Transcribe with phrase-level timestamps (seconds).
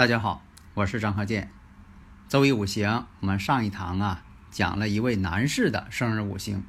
[0.00, 1.50] 大家好，我是张鹤剑。
[2.26, 6.64] 周易五行，我们上一堂啊讲了一位男士的生日五行，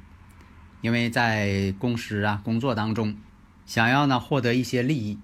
[0.82, 3.16] 因为在公司啊工作当中，
[3.64, 5.18] 想要呢获得一些利益，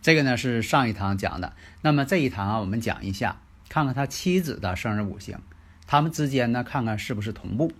[0.00, 1.56] 这个呢是上一堂讲的。
[1.82, 5.40] 那么这一堂啊，我们讲一下，看看他妻子的生日五行，
[5.88, 7.72] 他们之间呢看看是不是同步。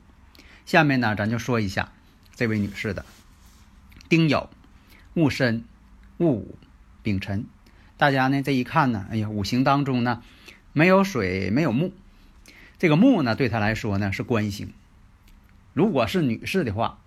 [0.67, 1.93] 下面呢咱就说一下
[2.35, 3.07] 这位女士的
[4.09, 4.49] 丁酉、
[5.15, 5.65] 戊申、
[6.17, 6.59] 戊午、
[7.05, 7.47] 丙辰。
[8.01, 10.23] 大家呢这一看呢，哎呀，五行当中呢
[10.73, 11.93] 没有水，没有木。
[12.79, 14.73] 这个木呢对他来说呢是官星。
[15.75, 16.99] 如果是女士的话，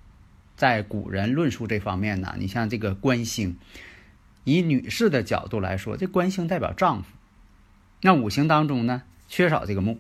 [0.56, 3.58] 在古人论述这方面呢，你像这个官星，
[4.44, 7.10] 以女士的角度来说，这官星代表丈夫。
[8.02, 10.00] 那五行当中呢缺少这个木，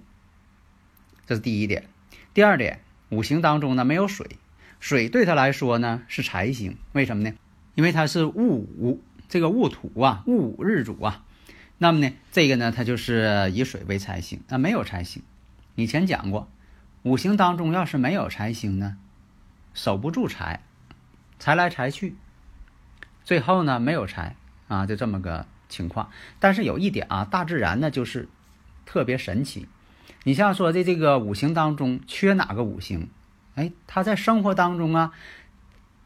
[1.26, 1.86] 这是第一点。
[2.36, 4.28] 第二点，五行当中呢没有水，
[4.80, 6.78] 水对他来说呢是财星。
[6.92, 7.34] 为什么呢？
[7.74, 9.02] 因为它是戊午。
[9.34, 11.24] 这个戊土啊，戊午日主啊，
[11.80, 15.24] 那么呢，这个呢，它就是以水为财星，那没有财星。
[15.74, 16.48] 以前讲过，
[17.02, 18.96] 五行当中要是没有财星呢，
[19.74, 20.62] 守不住财，
[21.40, 22.16] 财来财去，
[23.24, 24.36] 最后呢没有财
[24.68, 26.12] 啊，就这么个情况。
[26.40, 28.30] 但是有一点啊，大自然呢就是
[28.86, 29.68] 特别神奇。
[30.26, 33.10] 你像说的这个五行当中缺哪个五行，
[33.56, 35.12] 哎，他在生活当中啊，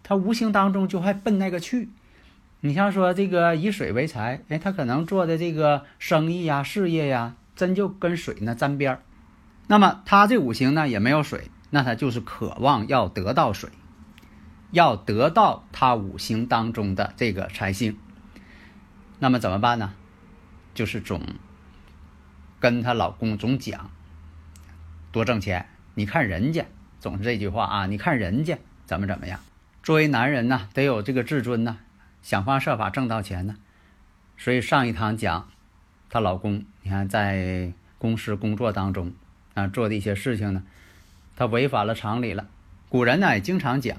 [0.02, 1.89] 他无形当中就还奔那个去。
[2.60, 9.02] 你像说这个以水为财，哎，他可能做的这个生意呀、事业呀，真就跟水呢沾边儿。
[9.68, 13.70] 那么他这五行呢也没有水，那他就是渴望要得到水，
[14.72, 17.98] 要得到他五行当中的这个财星。
[19.20, 19.94] 那么怎么办呢？
[20.74, 21.22] 就是总
[22.60, 23.89] 跟她老公总讲
[25.12, 25.68] 多挣钱。
[25.95, 26.66] 你看人家
[27.00, 29.39] 总是这句话啊，你看人家怎么怎么样。
[29.82, 31.78] 作为男人呢，得有这个自尊呢。
[32.27, 33.55] 想方设法挣到钱呢，
[34.36, 35.48] 所以上一堂讲，
[36.10, 39.14] 她老公，你看在公司工作当中
[39.54, 40.61] 啊做的一些事情呢，
[41.38, 42.49] 他违反了常理了。
[42.89, 43.98] 古人呢也经常讲，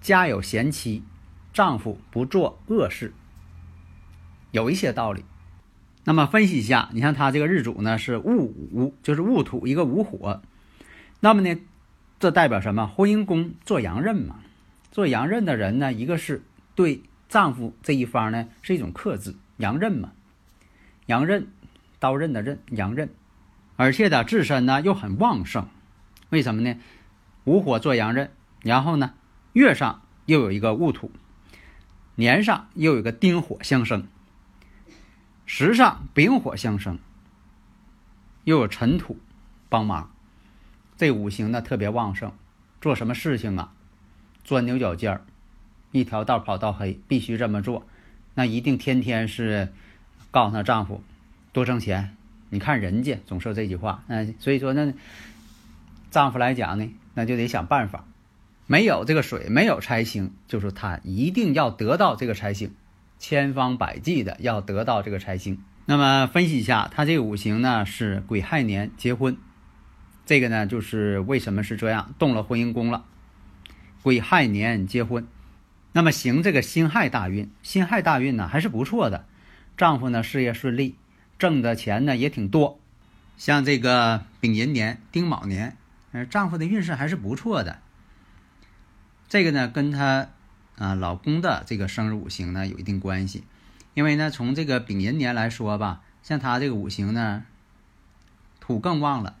[0.00, 1.04] 家有贤妻，
[1.52, 3.14] 丈夫不做恶事，
[4.50, 5.24] 有一些道理。
[6.02, 10.42] 那么分析一下，你看他这个日主呢是戊午，就是戊土一个午火，
[11.20, 11.56] 那么呢，
[12.18, 12.88] 这代表什么？
[12.88, 14.40] 婚姻宫做阳刃嘛，
[14.90, 16.42] 做阳刃的人呢，一个是
[16.74, 17.00] 对。
[17.30, 20.10] 丈夫这一方呢是一种克制，阳刃嘛，
[21.06, 21.46] 阳刃，
[22.00, 23.08] 刀刃的刃，阳刃，
[23.76, 25.68] 而且的自身呢又很旺盛，
[26.30, 26.76] 为什么呢？
[27.44, 28.32] 午火做阳刃，
[28.62, 29.14] 然后呢
[29.52, 31.12] 月上又有一个戊土，
[32.16, 34.08] 年上又有个丁火相生，
[35.46, 36.98] 时上丙火相生，
[38.42, 39.20] 又有尘土
[39.68, 40.10] 帮忙，
[40.96, 42.32] 这五行呢特别旺盛，
[42.80, 43.72] 做什么事情啊，
[44.42, 45.24] 钻牛角尖儿。
[45.92, 47.86] 一条道跑到黑，必须这么做，
[48.34, 49.68] 那一定天天是
[50.30, 51.02] 告诉她丈夫
[51.52, 52.16] 多挣钱。
[52.48, 54.92] 你看人家总说这句话，嗯，所以说那
[56.10, 58.04] 丈夫来讲呢，那就得想办法。
[58.66, 62.72] 没有这个水，没有财星，就是他一定要得到这个财星，
[63.18, 65.60] 千方百计的要得到这个财星。
[65.86, 69.36] 那么分析一下，他这个五行呢是癸亥年结婚，
[70.24, 73.04] 这个呢就是为什么是这样，动了婚姻宫了，
[74.02, 75.26] 癸亥年结婚。
[75.92, 79.26] 那么行这个辛亥大运，辛亥大运呢还是不错的，
[79.76, 80.94] 丈夫呢事业顺利，
[81.36, 82.78] 挣的钱呢也挺多。
[83.36, 85.76] 像这个丙寅年、丁卯年，
[86.12, 87.80] 呃，丈夫的运势还是不错的。
[89.28, 90.28] 这个呢跟他
[90.76, 93.42] 啊老公的这个生日五行呢有一定关系，
[93.94, 97.44] 因为呢从这个丙寅年来说吧，像他这个五行呢
[98.60, 99.34] 土更旺了，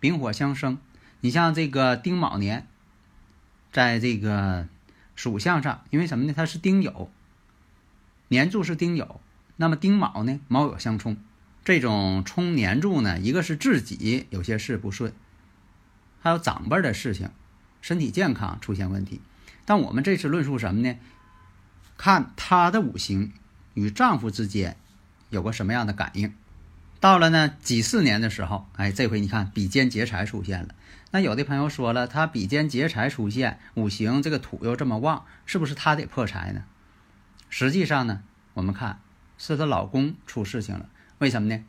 [0.00, 0.78] 丙火相生。
[1.20, 2.66] 你像这个丁卯年，
[3.70, 4.68] 在这个。
[5.14, 6.34] 属相上，因为什么呢？
[6.36, 7.08] 它是丁酉，
[8.28, 9.16] 年柱是丁酉，
[9.56, 10.40] 那么丁卯呢？
[10.48, 11.16] 卯酉相冲，
[11.64, 15.12] 这种冲年柱呢，一个是自己有些事不顺，
[16.20, 17.30] 还有长辈的事情，
[17.80, 19.20] 身体健康出现问题。
[19.64, 20.96] 但我们这次论述什么呢？
[21.96, 23.32] 看她的五行
[23.74, 24.76] 与丈夫之间
[25.30, 26.34] 有个什么样的感应。
[27.04, 30.74] 到了呢几四年的时候，哎，这回你看比肩劫财出现了。
[31.10, 36.64] 那有的朋友说了，他比肩劫财出现，五行这个土又这么旺，是不是他得破财呢？
[37.50, 38.22] 实际上呢，
[38.54, 39.00] 我们看
[39.36, 40.88] 是她老公出事情了。
[41.18, 41.62] 为什么呢？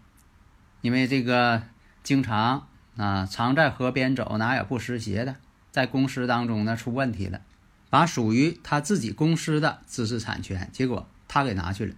[0.80, 1.64] 因为这个
[2.02, 5.36] 经常啊常在河边走，哪有不湿鞋的？
[5.70, 7.42] 在公司当中呢出问题了，
[7.90, 11.94] 把属于他自己公司的知识产权，结果他给拿去了，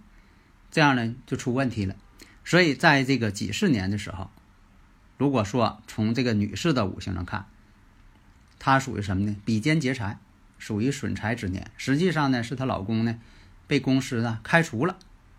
[0.72, 1.94] 这样呢就出问题了。
[2.48, 4.30] 所以在这个几十年的时候，
[5.18, 7.44] 如果说从这个女士的五行上看，
[8.58, 9.36] 她属于什么呢？
[9.44, 10.18] 比肩劫财，
[10.56, 11.70] 属于损财之年。
[11.76, 13.18] 实际上呢，是她老公呢
[13.66, 14.96] 被公司呢开除了，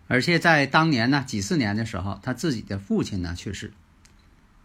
[0.08, 3.74] 而且在当年呢几四年的时候，她自己的父亲呢去世。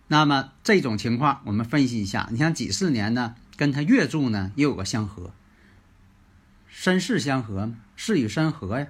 [0.08, 5.32] 那么这种情况，我们分析一下，你像几四年呢，跟她月柱呢又有个相合，
[6.68, 8.88] 身世相合，事与身合呀。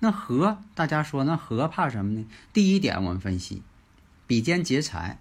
[0.00, 2.26] 那合，大家说那合怕什么呢？
[2.54, 3.62] 第一点，我们分析，
[4.26, 5.20] 比肩劫财，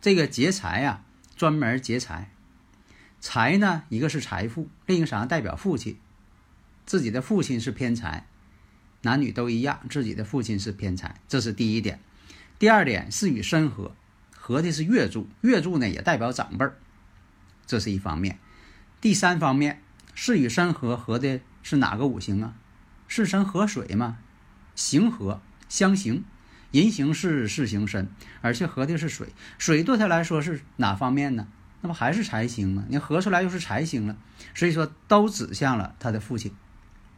[0.00, 1.02] 这个劫财呀，
[1.36, 2.30] 专门劫财。
[3.18, 5.98] 财呢，一个是财富，另一个啥代表父亲，
[6.84, 8.26] 自己的父亲是偏财，
[9.02, 11.98] 男女都一样，自己的父亲是偏财，这是第一点。
[12.58, 13.96] 第二点是与身合，
[14.36, 16.76] 合的是月柱，月柱呢也代表长辈儿，
[17.66, 18.38] 这是一方面。
[19.00, 19.82] 第三方面
[20.14, 22.54] 是与身合，合的是哪个五行啊？
[23.08, 24.18] 是生合水嘛，
[24.76, 26.22] 行合相行，
[26.70, 28.08] 人行是事行身，
[28.42, 29.28] 而且合的是水，
[29.58, 31.48] 水对他来说是哪方面呢？
[31.80, 32.84] 那不还是财星吗？
[32.88, 34.16] 你合出来又是财星了，
[34.54, 36.52] 所以说都指向了他的父亲。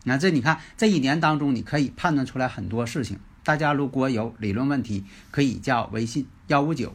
[0.05, 3.19] 那这你看这一年当中，你可以判断出来很多事情。
[3.43, 6.95] 大家如果有理论问题，可以加微信幺五九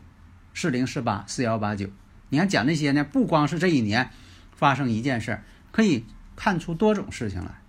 [0.53, 1.89] 四零四八四幺八九。
[2.29, 4.09] 你看讲这些呢，不光是这一年
[4.55, 6.05] 发生一件事，可以
[6.35, 7.59] 看出多种事情来。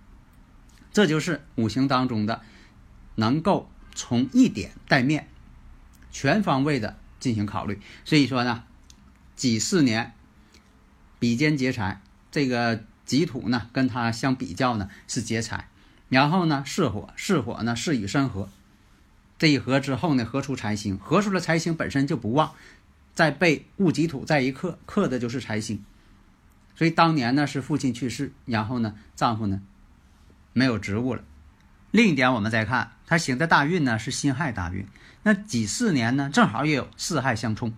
[0.97, 2.41] 这就是五行当中的，
[3.13, 5.27] 能够从一点带面，
[6.09, 7.79] 全方位的进行考虑。
[8.03, 8.63] 所以说呢，
[9.35, 10.13] 己巳年
[11.19, 12.01] 比肩劫财，
[12.31, 15.69] 这个己土呢跟它相比较呢是劫财，
[16.09, 18.49] 然后呢巳火，巳火呢是与申合，
[19.37, 22.53] 这一合之后呢合出财星，合出了财星本身就不旺，
[23.13, 25.85] 再被戊己土再一克，克的就是财星。
[26.75, 29.61] 所以当年呢是父亲去世，然后呢丈夫呢。
[30.57, 31.23] 没有职务了。
[31.91, 34.87] 另一点，我们再看他行的大运呢是辛亥大运。
[35.21, 37.73] 那己巳年呢正好也有四亥相冲，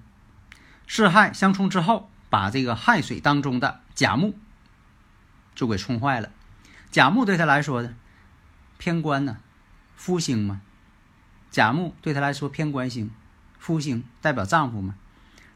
[0.88, 4.40] 四亥相冲之后，把这个亥水当中的甲木
[5.54, 6.32] 就给冲坏了。
[6.90, 7.96] 甲木对他来说呢
[8.78, 9.40] 偏官呢，
[9.98, 10.62] 夫星嘛。
[11.52, 13.12] 甲木对他来说偏官星，
[13.58, 14.96] 夫星代表丈夫嘛。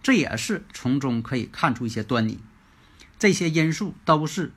[0.02, 2.42] 这也是从中可以看出一些端倪。
[3.18, 4.52] 这些因素都是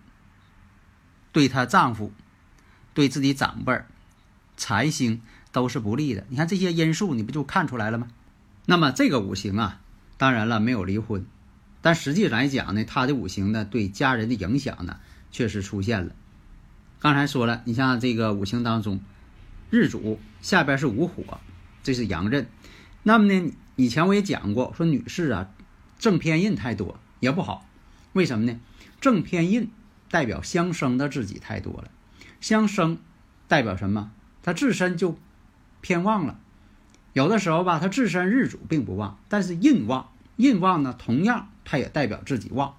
[1.31, 2.13] 对她丈夫。
[2.97, 3.87] 对自己长辈儿、
[4.57, 5.21] 财星
[5.53, 6.25] 都是不利的。
[6.31, 8.09] 你看这些因素，你不就看出来了吗？
[8.65, 9.83] 那么这个五行啊，
[10.17, 11.27] 当然了没有离婚，
[11.83, 14.99] 但实际来讲呢，他的五行呢对家人的影响呢
[15.31, 16.15] 确实出现了。
[16.99, 18.99] 刚才说了，你像这个五行当中，
[19.69, 21.39] 日主下边是午火，
[21.83, 22.49] 这是阳刃。
[23.03, 25.51] 那么呢，以前我也讲过，说女士啊，
[25.99, 27.69] 正偏印太多也不好。
[28.15, 28.59] 为什么呢？
[29.03, 29.69] 正偏印
[30.11, 31.91] 代表相生的自己太多了。
[32.41, 32.99] 相生
[33.49, 34.13] 代表什么？
[34.43, 35.19] 他自身就
[35.81, 36.39] 偏旺了。
[37.13, 42.77] 有的时候吧，他自身日主并不旺，但是印旺，印旺呢，同样它也代表自己旺。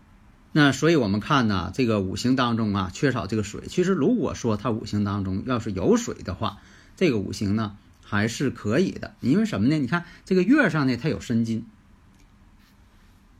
[0.51, 3.63] 那所以我们看呢，这个五行当中啊，缺少这个水。
[3.67, 6.59] 其实如果说它五行当中要是有水的话，
[6.95, 9.15] 这个五行呢还是可以的。
[9.21, 9.77] 因为什么呢？
[9.77, 11.65] 你看这个月上呢，它有申金，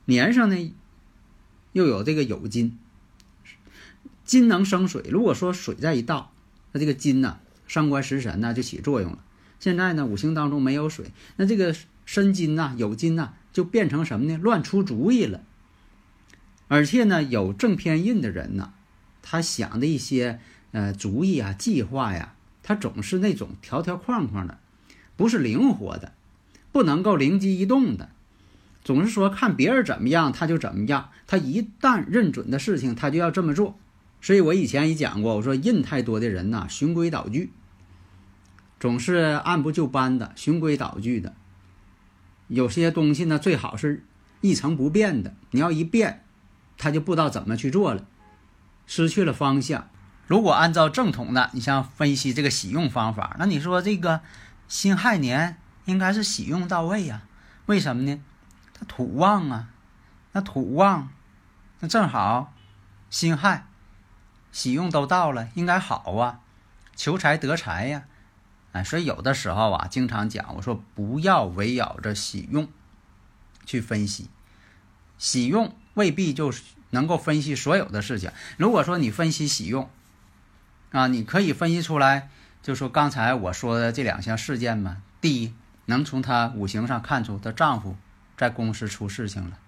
[0.06, 0.74] 年上呢
[1.72, 2.78] 又有这个酉金。
[4.28, 6.34] 金能生水，如果说水再一道，
[6.74, 9.20] 那这个金呢，伤官食神呢就起作用了。
[9.60, 11.74] 现在呢，五行当中没有水，那这个
[12.06, 14.38] 申金呐、酉金呐，就变成什么呢？
[14.38, 15.42] 乱出主意了。
[16.68, 18.74] 而且呢，有正偏印的人呢，
[19.22, 20.42] 他想的一些
[20.74, 24.60] 呃主意啊、计划呀，他总是那种条条框框的，
[25.16, 26.12] 不是灵活的，
[26.74, 28.10] 不能够灵机一动的，
[28.84, 33.80] 总是说看别人怎么样他就怎么样，他一旦认准的事情，他就要这么做。
[34.28, 37.54] 所以我以前也讲过，我说印太多的人呐，循规蹈矩，
[38.78, 41.34] 总是按部就班的，循规蹈矩的。
[42.50, 44.06] 有些东西呢，最好是
[44.42, 45.34] 一成不变的。
[45.52, 46.26] 你要一变，
[46.78, 48.06] 他就不知道怎么去做了，
[48.86, 49.88] 失去了方向。
[50.26, 54.20] 如果按照正统的，你像分析这个喜用方法，那你说这个
[54.68, 55.56] 辛亥年
[55.86, 57.22] 应该是喜用到位呀？
[57.68, 58.22] 为什么呢？
[58.74, 59.70] 它土旺啊，
[60.34, 61.08] 那土旺，
[61.80, 62.54] 那正好
[63.10, 63.64] 辛亥。
[64.58, 66.40] 喜用都到了，应该好啊，
[66.96, 68.06] 求财得财呀，
[68.72, 72.68] 哎，所以有的时候啊，经常讲，我说不要围绕着喜用
[73.68, 74.32] 去分析，
[75.20, 76.52] 喜用未必就
[76.90, 78.32] 能够分析所有的事情。
[78.58, 79.88] 如果说你分析喜用，
[80.92, 82.32] 啊，你可以分析出来，
[82.64, 85.04] 就说刚才我说的这两项事件嘛。
[85.22, 85.54] 第一，
[85.86, 87.96] 能从她五行上看出她丈夫
[88.36, 89.60] 在公司出事情了，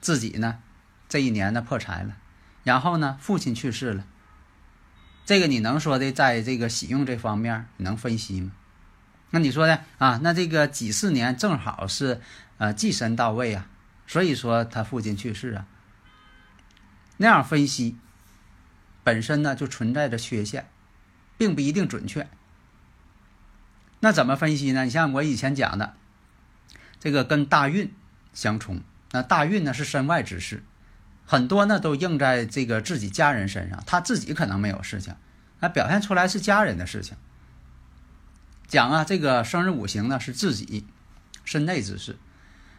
[0.00, 0.58] 自己呢
[1.08, 2.16] 这一年呢破财了，
[2.62, 4.04] 然后呢父亲去世了。
[5.24, 8.52] 这个你能说的，在这个喜用这方面能分析吗？
[9.30, 12.20] 那你说的啊，那这个几四年正好是
[12.58, 13.68] 呃忌神到位啊，
[14.06, 15.66] 所以说他父亲去世啊，
[17.18, 17.96] 那样分析。
[19.02, 20.68] 本身呢就存在着缺陷，
[21.38, 22.28] 并不一定准确。
[24.00, 24.84] 那怎么分析呢？
[24.84, 25.94] 你像我以前讲的，
[27.00, 27.94] 这个跟大运
[28.34, 28.82] 相冲。
[29.12, 30.62] 那大运呢是身外之事，
[31.30, 35.14] 很多呢都应在这个自己家人身上，他自己可能没有事情，
[35.60, 37.16] 那表现出来是家人的事情。
[38.66, 40.84] 讲啊，这个生日五行呢是自己
[41.44, 42.18] 身内之事，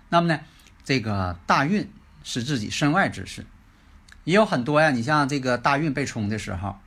[0.09, 0.41] 那么呢，
[0.83, 1.89] 这个大运
[2.25, 3.45] 是自己身外之事。
[4.25, 6.77] 也有很多呀，你像这个大运被冲的时候，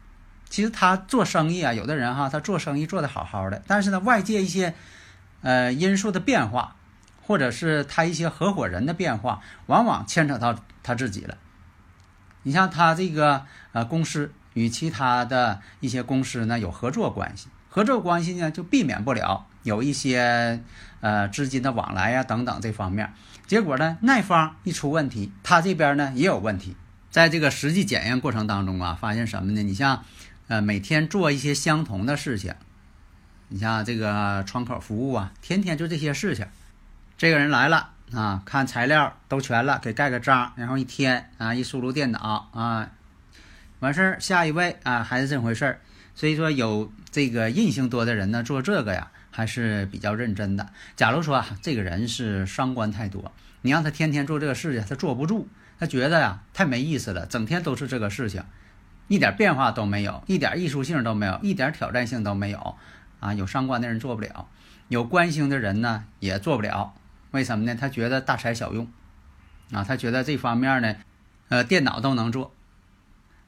[0.50, 4.74] 其实他做生意啊，有的人哈，他做生意做得好好的，但是呢，外界一些
[5.40, 6.76] 呃因素的变化，
[7.22, 11.38] 或者是他一些合伙人的变化，往往牵扯到他自己了。
[12.44, 20.62] 你像他这个呃公司与其他的一些公司呢有合作关系，合作关系呢就避免不了有一些
[21.00, 23.12] 呃资金的往来呀等等这方面，
[23.46, 26.76] 结果呢那方一出问题，他这边呢也有问题。
[27.10, 29.62] 在这个实际检验过程当中啊，发现什么呢？
[29.62, 30.04] 你像，
[30.48, 32.54] 呃，每天做一些相同的事情，
[33.48, 36.46] 你像这个窗口服务啊，天天就这些事情。
[37.16, 42.90] 这个人来了啊，看材料都全了，给盖个章，然后一天啊，一输入电脑啊，
[43.80, 45.80] 完事儿，下一位啊，还是这回事儿。
[46.14, 50.68] 所以说，有这个印性多的人呢，做这个呀，还是比较认真的。
[50.94, 55.48] 假如说啊这个人是伤官太多，你让他天天做这个事情，他坐不住。
[55.76, 58.44] 他觉得呀，太没意思了，整天都是这个事情，
[59.08, 62.76] 一点变化都没有，一点艺术性都没有，一点挑战性都没有，
[63.18, 64.46] 啊，有伤官的人做不了，
[64.86, 66.94] 有官星的人呢也做不了，
[67.34, 67.74] 为什么呢？
[67.74, 68.86] 他觉得大材小用，
[69.72, 70.94] 啊，他觉得这方面呢，
[71.48, 72.54] 呃，电脑都能做。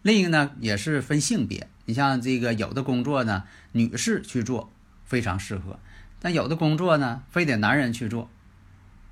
[0.02, 4.72] 另一个呢，也是分性别，你像这个有的工作呢，女士去做
[5.04, 5.78] 非常适合，
[6.20, 8.28] 但有的工作呢，非得男人去做，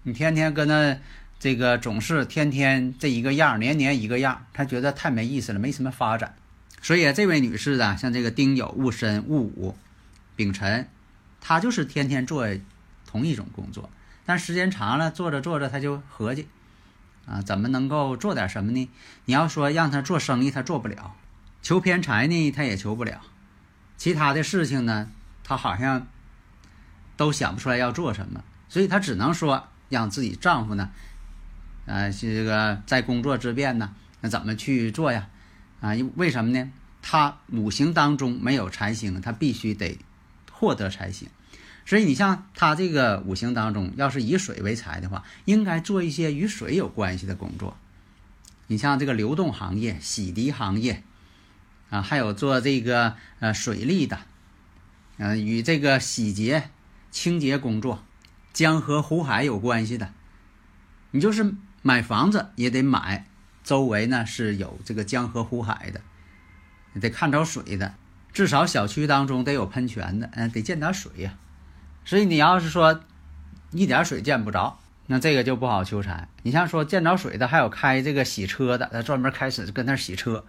[0.02, 0.98] 你天天跟那。
[1.40, 6.34] 这个总是天天这一个样，年年一个样，他觉得太没意思了，没什么发展。
[6.80, 9.76] 所以这位女士呢，像这个丁酉、戊申、戊午、
[10.36, 10.88] 丙辰，
[11.42, 12.48] 她就是天天做
[13.04, 13.90] 同一种工作，
[14.24, 16.48] 但时间长了，做着做着，她就合计
[17.26, 18.90] 啊，怎么能够做点什么呢？
[19.24, 21.14] 你要说让她做生意，她做不了；
[21.62, 23.18] 求偏财呢，她也求不了；
[23.96, 25.10] 其他的事情呢，
[25.42, 26.06] 她好像
[27.16, 30.90] 都想不出来要做什么，所以她只能说让自己丈夫呢。
[31.86, 35.28] 啊，这个在工作之便呢，那怎么去做呀？
[35.80, 36.72] 啊，为什么呢？
[37.06, 39.98] 他五行当中没有财星，他必须得
[40.50, 41.28] 获得财星。
[41.86, 47.76] 所以你像他这个五行当中，要是以水为财的话，应该做一些与水有关系的工作。
[48.66, 51.02] 你像这个流动行业、洗涤行业，
[51.90, 54.18] 啊，还有做这个呃水利的，
[55.18, 56.70] 嗯，与这个洗洁、
[57.10, 58.04] 清洁工作、
[58.52, 60.12] 江河湖海有关系的，
[61.10, 61.54] 你就是。
[61.86, 63.26] 买房子也得买，
[63.62, 66.00] 周围呢是有这个江河湖海的，
[66.98, 67.94] 得看着水的，
[68.32, 71.36] 至少小区当中得有喷泉的，嗯，得见点水呀。
[72.04, 73.00] 所以你要是说
[73.70, 76.28] 一点水见不着，那这个就不好求财。
[76.42, 80.44] 你像说见着水的，还有开这个洗车的，他专门开始跟那洗车，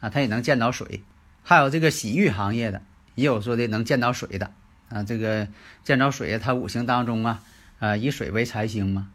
[0.00, 1.02] 啊，他也能见到水。
[1.42, 2.82] 还有这个洗浴行业的，
[3.14, 4.52] 也有说的能见到水的，
[4.88, 5.48] 啊，这个
[5.82, 7.42] 见着水，他五行当中啊，
[7.78, 9.08] 啊，以水为财星嘛。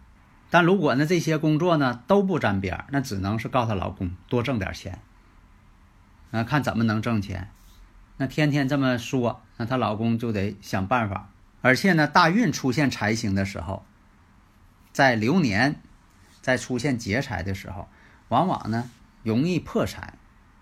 [0.49, 4.99] 但如果呢这些工作呢都不沾边那只能是告诉她老公多挣点钱，
[6.31, 7.49] 啊，看怎么能挣钱。
[8.17, 11.29] 那天天这么说，那她老公就得想办法。
[11.65, 13.83] 而且呢，大运出现财星的时候，
[14.93, 15.81] 在流年
[16.39, 17.87] 在出现劫财的时候，
[18.27, 18.87] 往往呢
[19.23, 20.13] 容易破财。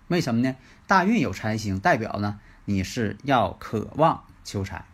[0.08, 0.56] 为什么呢？
[0.86, 4.86] 大运有财星，代表呢你是要渴望求财，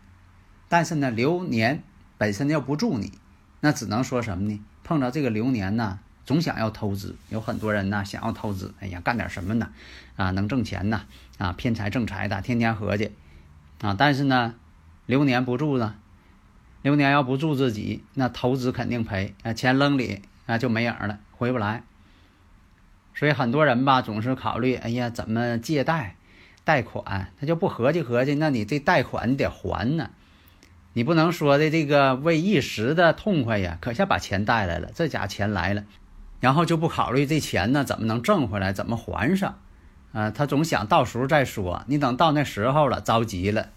[0.69, 1.85] 但是呢流年
[2.19, 3.13] 本身要不助你，
[3.61, 4.61] 那只能说什么呢？
[4.83, 8.75] 碰到这个流年呢，总想要投资，有很多人呢想要投资。
[8.81, 9.71] 哎呀，干点什么呢？
[10.17, 11.03] 啊，能挣钱呢？
[11.39, 13.13] 啊，骗财挣财的，天天合计
[13.81, 13.95] 啊。
[13.97, 14.57] 但是呢，
[15.07, 15.97] 流年不助呢，
[16.83, 21.83] 流年要不助自己，那投资肯定赔啊，钱扔里啊就没影了，回不来。
[23.15, 26.17] 所以很多人吧，总是考虑，哎呀，怎么借贷、
[26.65, 30.11] 贷款，他就不合计合计，那你这贷款你得还呢，
[30.95, 35.85] 你不能说的这个为一时的痛快呀，可下把钱带来了，这家钱来了，
[36.41, 39.59] 然后就不考虑这钱呢怎么能挣回来，怎么还上，
[40.13, 41.85] 啊，他总想到时候再说。
[41.89, 43.69] 你等到那时候了，着急了，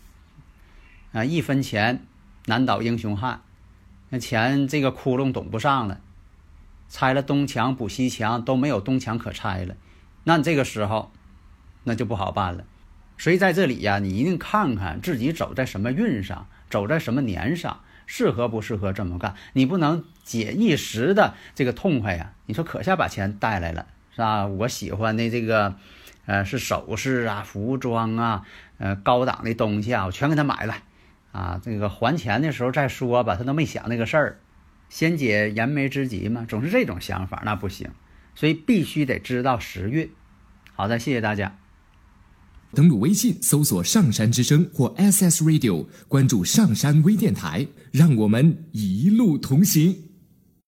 [1.12, 2.06] 啊，一分钱
[2.46, 3.42] 难倒英雄汉，
[4.10, 6.00] 那钱这个窟窿堵不上了，
[6.90, 9.76] 拆了东墙补西墙都没有东墙可拆了，
[10.24, 11.12] 那这个时候，
[11.84, 12.66] 那就不好办了。
[13.18, 16.48] 所以在这里呀，你一定看看自己走在什么运上。
[16.70, 19.36] 走在什么年上，适合不适合这么干？
[19.54, 22.34] 你不能解一时的这个痛快呀！
[22.48, 24.48] 你说可下把钱带来了，是吧？
[24.48, 25.76] 我喜欢的这个，
[26.26, 28.44] 呃，是首饰啊、服装啊、
[28.80, 30.74] 呃，高档的东西啊，我全给他买了，
[31.34, 33.36] 啊，这个还钱的时候再说吧。
[33.36, 34.40] 他都没想那个事儿，
[34.88, 37.90] 先解燃眉之急嘛，总是这种想法，那不行。
[38.36, 40.10] 所以必须得知道时运。
[40.74, 41.58] 好的，谢谢大家。
[42.74, 49.96] 登录微信搜索“上山之声”或 SS Radio，关注上山微电台，让我们一路同行。